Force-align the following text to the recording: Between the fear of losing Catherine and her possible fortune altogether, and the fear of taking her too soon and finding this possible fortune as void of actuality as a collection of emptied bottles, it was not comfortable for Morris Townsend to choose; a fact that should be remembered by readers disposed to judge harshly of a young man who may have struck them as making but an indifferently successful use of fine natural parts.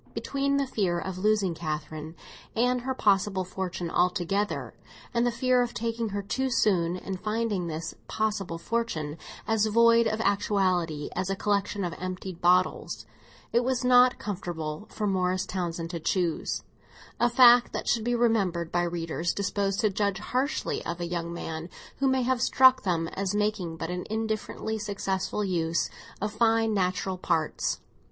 Between 0.15 0.57
the 0.57 0.65
fear 0.65 0.97
of 0.97 1.19
losing 1.19 1.53
Catherine 1.53 2.15
and 2.55 2.81
her 2.81 2.95
possible 2.95 3.43
fortune 3.43 3.91
altogether, 3.91 4.73
and 5.13 5.27
the 5.27 5.31
fear 5.31 5.61
of 5.61 5.75
taking 5.75 6.09
her 6.09 6.23
too 6.23 6.49
soon 6.49 6.97
and 6.97 7.19
finding 7.21 7.67
this 7.67 7.93
possible 8.07 8.57
fortune 8.57 9.15
as 9.47 9.67
void 9.67 10.07
of 10.07 10.19
actuality 10.21 11.11
as 11.15 11.29
a 11.29 11.35
collection 11.35 11.83
of 11.83 11.93
emptied 11.99 12.41
bottles, 12.41 13.05
it 13.53 13.63
was 13.63 13.83
not 13.85 14.17
comfortable 14.17 14.87
for 14.89 15.05
Morris 15.05 15.45
Townsend 15.45 15.91
to 15.91 15.99
choose; 15.99 16.63
a 17.19 17.29
fact 17.29 17.71
that 17.71 17.87
should 17.87 18.03
be 18.03 18.15
remembered 18.15 18.71
by 18.71 18.81
readers 18.81 19.31
disposed 19.35 19.81
to 19.81 19.91
judge 19.91 20.17
harshly 20.17 20.83
of 20.83 20.99
a 20.99 21.05
young 21.05 21.31
man 21.31 21.69
who 21.97 22.07
may 22.07 22.23
have 22.23 22.41
struck 22.41 22.81
them 22.81 23.07
as 23.09 23.35
making 23.35 23.77
but 23.77 23.91
an 23.91 24.07
indifferently 24.09 24.79
successful 24.79 25.45
use 25.45 25.91
of 26.19 26.33
fine 26.33 26.73
natural 26.73 27.19
parts. 27.19 27.81